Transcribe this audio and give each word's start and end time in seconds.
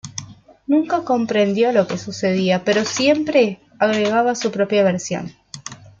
Nunca 0.65 1.03
comprendió 1.03 1.71
lo 1.71 1.85
que 1.85 1.99
sucedía, 1.99 2.63
pero 2.63 2.85
siempre 2.85 3.59
agregaba 3.77 4.33
su 4.33 4.51
propia 4.51 4.81
versión". 4.81 5.31